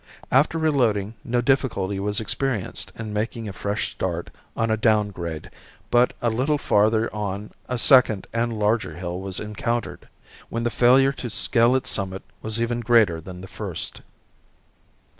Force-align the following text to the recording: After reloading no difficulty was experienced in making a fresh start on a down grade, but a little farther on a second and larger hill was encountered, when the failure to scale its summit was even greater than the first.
After 0.31 0.57
reloading 0.57 1.13
no 1.23 1.41
difficulty 1.41 1.99
was 1.99 2.19
experienced 2.19 2.91
in 2.97 3.13
making 3.13 3.47
a 3.47 3.53
fresh 3.53 3.91
start 3.91 4.31
on 4.57 4.71
a 4.71 4.75
down 4.75 5.11
grade, 5.11 5.51
but 5.91 6.13
a 6.23 6.29
little 6.31 6.57
farther 6.57 7.13
on 7.13 7.51
a 7.69 7.77
second 7.77 8.25
and 8.33 8.57
larger 8.57 8.95
hill 8.95 9.19
was 9.21 9.39
encountered, 9.39 10.09
when 10.49 10.63
the 10.63 10.71
failure 10.71 11.11
to 11.11 11.29
scale 11.29 11.75
its 11.75 11.91
summit 11.91 12.23
was 12.41 12.59
even 12.59 12.79
greater 12.79 13.21
than 13.21 13.41
the 13.41 13.47
first. 13.47 14.01